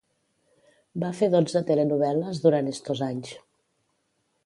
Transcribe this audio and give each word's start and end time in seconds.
Va 1.03 1.11
fer 1.19 1.29
dotze 1.35 1.63
telenovel·les 1.69 2.43
durant 2.47 2.73
estos 2.75 3.07
anys. 3.13 3.39